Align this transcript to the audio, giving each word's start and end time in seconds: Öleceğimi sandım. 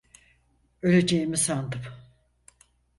Öleceğimi 0.81 1.37
sandım. 1.37 1.81